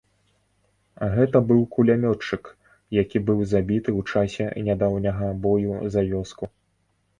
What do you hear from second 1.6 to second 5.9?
кулямётчык, які быў забіты ў часе нядаўняга бою